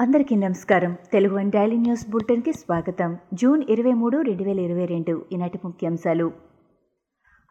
అందరికీ 0.00 0.36
నమస్కారం. 0.36 0.96
Telugu 1.12 1.36
one 1.36 1.50
daily 1.50 1.76
news 1.76 2.10
బులెటిన్కి 2.10 2.52
స్వాగతం. 2.52 3.16
జూన్ 3.34 3.62
ఇరవై 3.68 3.92
మూడు 3.92 4.18
రెండు 4.18 4.42
వేల 4.42 4.58
ఇరవై 4.58 4.84
రెండు 4.86 5.22
ఈనాటి 5.32 5.58
ముఖ్యాంశాలు. 5.64 6.32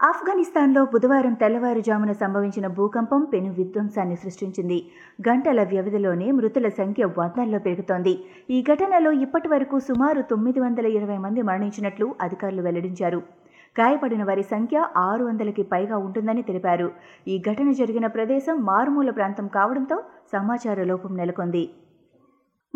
ఆఫ్ఘనిస్తాన్లో 0.03 0.85
బుధవారం 0.85 1.33
తెల్లవారుజామున 1.33 2.11
సంభవించిన 2.11 2.67
భూకంపం 2.67 3.23
పెను 3.33 3.53
విధ్వంసాన్ని 3.53 4.15
సృష్టించింది. 4.15 4.85
గంటల 5.29 5.63
వ్యవధిలోనే 5.63 6.31
మృతుల 6.31 6.67
సంఖ్య 6.67 7.05
వందల్లో 7.05 7.59
పెరుగుతోంది. 7.59 8.25
ఈ 8.49 8.61
ఘటనలో 8.61 9.11
ఇప్పటి 9.11 9.47
వరకు 9.47 9.79
సుమారు 9.79 10.21
తొమ్మిది 10.21 10.59
వందల 10.59 10.85
ఇరవై 10.85 11.17
మంది 11.17 11.41
మరణించినట్లు 11.41 12.15
అధికారులు 12.21 12.61
వెల్లడించారు. 12.61 13.17
గాయపడిన 13.79 14.23
వారి 14.23 14.43
సంఖ్య 14.43 14.85
ఆరు 14.97 15.25
వందలకి 15.25 15.63
పైగా 15.63 15.97
ఉంటుందని 15.97 16.41
తెలిపారు. 16.41 16.91
ఈ 17.27 17.43
ఘటన 17.51 17.71
జరిగిన 17.71 18.07
ప్రదేశం 18.07 18.65
మారుమూల 18.65 19.09
ప్రాంతం 19.09 19.47
కావడంతో 19.47 20.03
సమాచార 20.33 20.83
లోపం 20.83 21.17
నెలకొంది. 21.17 21.69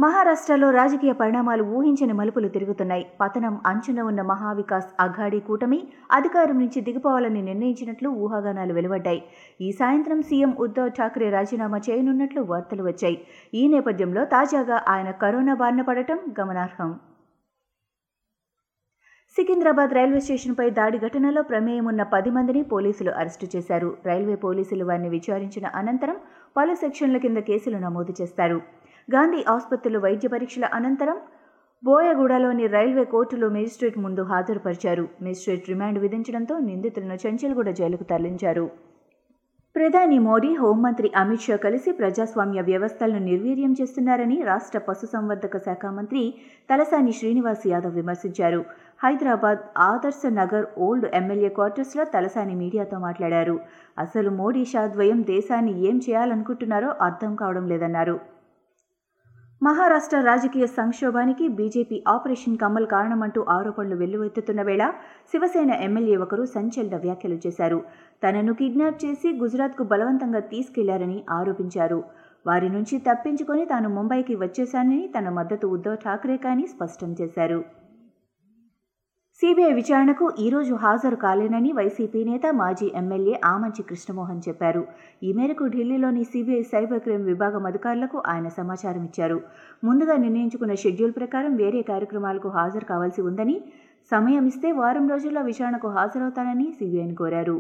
మహారాష్ట్రలో 0.02 0.68
రాజకీయ 0.72 1.14
పరిణామాలు 1.22 1.64
ఊహించని 1.78 2.14
మలుపులు 2.20 2.48
తిరుగుతున్నాయి. 2.54 3.04
పతనం 3.22 3.56
అంచున 3.70 4.00
ఉన్న 4.10 4.22
మహావికాస్ 4.30 4.88
అఘాడీ 5.06 5.40
కూటమి 5.48 5.80
అధికారం 6.18 6.58
నుంచి 6.60 6.80
దిగిపోవాలని 6.88 7.42
నిర్ణయించినట్లు 7.50 8.10
ఊహాగానాలు 8.24 8.74
వెలువడ్డాయి. 8.78 9.22
ఈ 9.62 9.70
సాయంత్రం 9.80 10.22
సీఎం 10.30 10.54
ఉద్ధవ్ 10.66 10.96
ఠాక్రే 11.00 11.30
రాజీనామా 11.38 11.80
చేయనున్నట్లు 11.90 12.44
వార్తలు 12.52 12.86
వచ్చాయి. 12.90 13.18
ఈ 13.54 13.68
నేపథ్యంలో 13.68 14.26
తాజాగా 14.36 14.80
ఆయన 14.96 15.12
కరోనా 15.24 15.56
బారిన 15.62 15.84
పడటం 15.92 16.20
గమనార్హం. 16.40 16.92
సికింద్రాబాద్ 19.36 19.94
రైల్వే 19.98 20.20
స్టేషన్పై 20.20 20.66
దాడి 20.78 20.98
ఘటనలో 21.08 21.42
ప్రమేయం 21.42 21.86
ఉన్న 21.92 22.04
పది 22.14 22.32
మందిని 22.38 22.62
పోలీసులు 22.72 23.12
అరెస్టు 23.20 23.48
చేశారు. 23.54 23.90
రైల్వే 24.06 24.36
పోలీసులు 24.46 24.86
వారిని 24.86 25.10
విచారించిన 25.10 25.66
అనంతరం 25.80 26.18
పలు 26.58 26.74
సెక్షన్ల 26.82 27.18
కింద 27.18 27.40
కేసులు 27.50 27.78
నమోదు 27.78 28.14
చేస్తారు. 28.22 28.58
గాంధీ 29.10 29.46
ఆసుపత్రిలో 29.50 30.00
వైద్య 30.00 30.28
పరీక్షల 30.28 30.66
అనంతరం 30.74 31.18
బోయగూడలోని 31.84 32.68
రైల్వే 32.68 33.04
కోర్టులో 33.04 33.50
మేజిస్ట్రేట్ 33.50 33.98
ముందు 34.00 34.22
హాజరుపరిచారు. 34.22 35.10
మేజిస్ట్రేట్ 35.22 35.70
రిమాండ్ 35.70 36.00
విధించడంతో 36.00 36.60
నిందితులను 36.60 37.14
చంచల్గూడ 37.14 37.70
జైలుకు 37.70 38.04
తరలించారు. 38.04 38.72
ప్రధాని 39.76 40.20
మోడీ 40.20 40.56
హోంమంత్రి 40.56 41.12
అమిత్ 41.16 41.42
షా 41.42 41.56
కలిసి 41.56 41.92
ప్రజాస్వామ్య 41.92 42.62
వ్యవస్థలను 42.62 43.20
నిర్వీర్యం 43.20 43.76
చేస్తున్నారని 43.82 44.42
రాష్ట్ర 44.42 44.80
పశుసంవర్ధక 44.80 45.58
శాఖ 45.58 45.86
మంత్రి 45.86 46.34
తలసాని 46.70 47.12
శ్రీనివాస్ 47.12 47.68
యాదవ్ 47.68 47.96
విమర్శించారు. 47.96 48.66
హైదరాబాద్ 49.04 49.60
ఆదర్శ 49.78 50.22
నగర్ 50.26 50.66
ఓల్డ్ 50.78 51.08
ఎమ్మెల్యే 51.14 51.50
క్వార్టర్స్లో 51.50 52.04
తలసాని 52.04 52.56
మీడియాతో 52.56 53.00
మాట్లాడారు. 53.00 53.60
అసలు 53.98 54.30
మోడీ 54.30 54.66
షా 54.66 54.88
ద్వయం 54.88 55.22
దేశాన్ని 55.22 55.74
ఏం 55.88 56.02
చేయాలనుకుంటున్నారో 56.10 56.92
అర్థం 57.02 57.36
కావడం 57.36 57.68
లేదన్నారు. 57.68 58.41
మహారాష్ట్ర 59.62 60.20
రాజకీయ 60.22 60.66
సంక్షోభానికి 60.78 61.48
బీజేపీ 61.48 61.98
ఆపరేషన్ 62.14 62.56
కమల్ 62.62 62.88
కారణమంటూ 62.94 63.42
ఆరోపణలు 63.56 63.96
వెల్లువెత్తుతున్న 63.96 64.62
వేళ 64.62 64.84
శివసేన 65.32 65.72
ఎమ్మెల్యే 65.88 66.16
ఒకరు 66.16 66.46
సంచలన 66.54 66.98
వ్యాఖ్యలు 67.04 67.38
చేశారు. 67.44 67.78
తనను 68.24 68.54
కిడ్నాప్ 68.54 68.98
చేసి 69.04 69.32
గుజరాత్కు 69.42 69.86
బలవంతంగా 69.92 70.42
తీసుకెళ్ళారని 70.54 71.20
ఆరోపించారు. 71.38 72.00
వారి 72.46 72.70
నుంచి 72.70 72.98
తప్పించుకొని 73.10 73.66
తాను 73.66 73.90
ముంబైకి 73.90 74.36
వచ్చేశానని 74.36 75.02
తన 75.18 75.30
మద్దతు 75.30 75.68
ఉద్ధవ్ 75.78 76.02
ఠాక్రే 76.06 76.38
కానీ 76.48 76.66
స్పష్టం 76.68 77.12
చేశారు. 77.22 77.60
సీబీఐ 79.42 79.70
విచారణకు 79.78 80.26
ఈరోజు 80.44 80.74
హాజరు 80.82 81.18
కాలేనని 81.24 81.70
వైసీపీ 81.78 82.20
నేత 82.28 82.46
మాజీ 82.60 82.88
ఎమ్మెల్యే 83.00 83.36
ఆమంచి 83.52 83.84
కృష్ణమోహన్ 83.90 84.44
చెప్పారు. 84.48 84.84
ఈ 85.28 85.30
మేరకు 85.38 85.64
ఢిల్లీలోని 85.76 86.24
సీబీఐ 86.32 86.60
సైబర్ 86.74 87.02
క్రైమ్ 87.06 87.26
విభాగం 87.30 87.64
అధికారులకు 87.70 88.18
ఆయన 88.34 88.48
సమాచారం 88.60 89.04
ఇచ్చారు. 89.10 89.38
ముందుగా 89.88 90.16
నిర్ణయించుకున్న 90.26 90.76
షెడ్యూల్ 90.84 91.18
ప్రకారం 91.20 91.56
వేరే 91.64 91.82
కార్యక్రమాలకు 91.92 92.50
హాజరు 92.58 92.88
కావాల్సి 92.92 93.22
ఉందని 93.30 93.58
సమయం 94.12 94.46
ఇస్తే 94.52 94.70
వారం 94.82 95.08
రోజుల్లో 95.14 95.44
విచారణకు 95.50 95.90
హాజరవుతానని 95.98 96.68
సీబీఐని 96.80 97.18
కోరారు. 97.22 97.58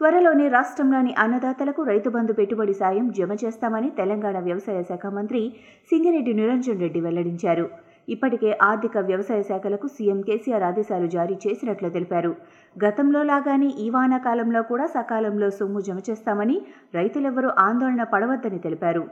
త్వరలోనే 0.00 0.48
రాష్ట్రంలోని 0.56 1.14
అన్నదాతలకు 1.24 1.82
రైతు 1.92 2.10
బంధు 2.16 2.34
పెట్టుబడి 2.38 2.76
సాయం 2.82 3.08
జమ 3.18 3.32
చేస్తామని 3.44 3.90
తెలంగాణ 3.98 4.36
వ్యవసాయ 4.48 4.82
శాఖ 4.90 5.06
మంత్రి 5.18 5.42
సింగిరెడ్డి 5.90 6.34
నిరంజన్ 6.42 6.84
రెడ్డి 6.84 7.02
వెల్లడించారు. 7.08 7.66
ఇప్పటికే 8.08 8.58
ఆర్థిక 8.62 8.98
వ్యవసాయ 8.98 9.42
శాఖలకు 9.42 9.86
సీఎం 9.86 10.20
కేసీఆర్ 10.20 10.62
ఆదేశాలు 10.62 11.06
జారీ 11.06 11.38
చేసినట్లు 11.46 11.88
తెలిపారు. 11.88 12.36
గతంలో 12.84 13.22
లాగానే 13.22 13.66
ఈ 13.66 13.90
వానాకాలంలో 13.90 14.62
కూడా 14.62 14.86
సకాలంలో 14.86 15.50
సొమ్ము 15.50 15.80
జమ 15.80 15.98
చేస్తామని 16.10 16.62
రైతులెవ్వరూ 16.94 17.48
ఆందోళన 17.48 18.02
పడవద్దని 18.02 18.58
తెలిపారు. 18.58 19.08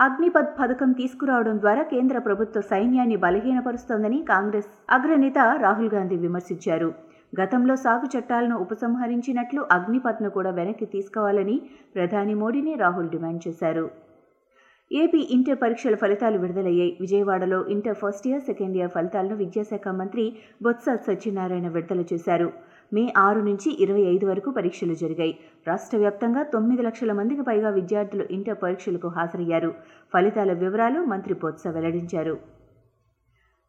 అగ్నిపథ్ 0.00 0.60
పథకం 0.60 0.92
తీసుకురావడం 0.92 1.58
ద్వారా 1.60 1.82
కేంద్ర 1.82 2.18
ప్రభుత్వ 2.18 2.60
సైన్యాన్ని 2.60 3.16
బలహీనపరుస్తోందని 3.16 4.22
కాంగ్రెస్ 4.22 4.66
అగ్రనేత 4.90 5.38
రాహుల్ 5.38 5.90
గాంధీ 5.94 6.16
విమర్శించారు. 6.16 6.94
గతంలో 7.40 7.76
సాగు 7.76 8.18
చట్టాలను 8.18 8.56
ఉపసంహరించినట్లు 8.56 9.66
అగ్నిపథ్ను 9.70 10.30
కూడా 10.30 10.50
వెనక్కి 10.50 10.86
తీసుకోవాలని 10.86 11.60
ప్రధాని 11.94 12.34
మోడీని 12.34 12.74
రాహుల్ 12.74 13.08
డిమాండ్ 13.08 13.48
చేశారు. 13.48 14.05
ఏపీ 14.90 15.28
ఇంటర్ 15.30 15.58
పరీక్షల 15.62 15.94
ఫలితాలు 15.94 16.38
విడుదలయ్యాయి. 16.38 16.96
విజయవాడలో 17.00 17.66
inter 17.68 17.96
first 18.02 18.26
year 18.28 18.42
second 18.42 18.76
year 18.76 18.90
ఫలితాలను 18.90 19.36
విద్యాశాఖ 19.36 19.88
మంత్రి 19.88 20.24
బొత్స 20.62 20.84
సత్యనారాయణ 21.06 21.68
విడుదల 21.68 22.04
చేశారు. 22.12 22.52
మే 22.92 23.12
ఆరు 23.16 23.40
నుంచి 23.40 23.82
ఇరవై 23.82 24.00
ఐదు 24.00 24.26
వరకు 24.26 24.50
పరీక్షలు 24.50 24.94
జరిగాయి. 24.94 25.38
రాష్ట్ర 25.66 25.98
వ్యాప్తంగా 25.98 26.42
తొమ్మిది 26.42 26.82
లక్షల 26.82 27.12
మందికి 27.12 27.42
పైగా 27.42 27.70
విద్యార్థులు 27.70 28.26
ఇంటర్ 28.30 28.62
పరీక్షలకు 28.62 29.08
హాజరయ్యారు. 29.08 29.74
ఫలితాల 30.14 30.52
వివరాలు 30.52 31.00
మంత్రి 31.04 31.34
బొత్స 31.34 31.66
వెల్లడించారు. 31.66 32.36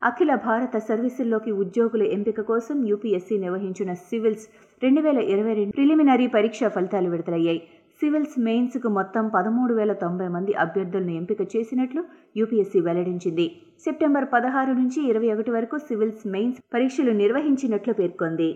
అఖిల 0.03 0.35
భారత 0.35 0.77
సర్వీసుల్లోకి 0.77 1.51
ఉద్యోగుల 1.51 2.03
ఎంపిక 2.03 2.41
కోసం 2.41 2.85
యూపీఎస్సీ 2.87 3.37
నిర్వహించిన 3.37 3.93
సివిల్స్ 3.93 4.45
రెండు 4.83 5.01
వేల 5.01 5.17
ఇరవై 5.17 5.53
రెండు 5.53 5.71
ప్రిలిమినరీ 5.71 6.27
పరీక్ష 6.27 6.59
ఫలితాలు 6.63 7.09
విడుదలయ్యాయి. 7.09 7.61
సివిల్స్ 8.01 8.39
మెయిన్స్కు 8.39 8.89
మొత్తం 8.89 9.23
పదమూడు 9.27 9.73
వేల 9.73 9.93
తొంభై 9.93 10.27
మంది 10.27 10.53
అభ్యర్థులను 10.53 11.11
ఎంపిక 11.11 11.41
చేసినట్లు 11.55 12.01
యూపీఎస్సీ 12.35 12.79
వెల్లడించింది. 12.79 13.45
సెప్టెంబర్ 13.85 14.25
పదహారు 14.33 14.73
నుంచి 14.73 14.99
ఇరవై 15.09 15.29
ఒకటి 15.33 15.51
వరకు 15.51 15.77
సివిల్స్ 15.77 16.27
మెయిన్స్ 16.27 16.59
పరీక్షలు 16.73 17.11
నిర్వహించినట్లు 17.11 17.93
పేర్కొంది. 17.93 18.49